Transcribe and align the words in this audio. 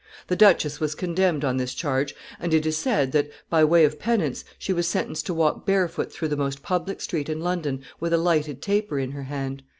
The 0.29 0.35
duchess 0.35 0.79
was 0.79 0.95
condemned 0.95 1.45
on 1.45 1.57
this 1.57 1.75
charge, 1.75 2.15
and 2.39 2.55
it 2.55 2.65
is 2.65 2.75
said 2.75 3.11
that, 3.11 3.29
by 3.51 3.63
way 3.63 3.85
of 3.85 3.99
penance, 3.99 4.43
she 4.57 4.73
was 4.73 4.87
sentenced 4.87 5.27
to 5.27 5.33
walk 5.35 5.63
barefoot 5.63 6.11
through 6.11 6.29
the 6.29 6.35
most 6.35 6.63
public 6.63 6.99
street 7.01 7.29
in 7.29 7.39
London 7.39 7.83
with 7.99 8.11
a 8.11 8.17
lighted 8.17 8.63
taper 8.63 8.97
in 8.97 9.11
her 9.11 9.25
hand. 9.25 9.61